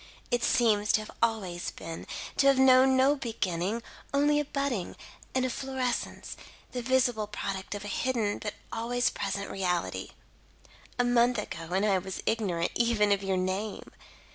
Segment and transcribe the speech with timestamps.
[0.31, 2.07] "It seems to have always been;
[2.37, 3.83] to have known no beginning,
[4.15, 4.95] only a budding,
[5.35, 6.35] an efflorescence,
[6.71, 10.09] the visible product of a hidden but always present reality.
[10.97, 13.91] A month ago and I was ignorant, even, of your name.